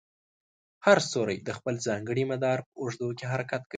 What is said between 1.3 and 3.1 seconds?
د خپل ځانګړي مدار په اوږدو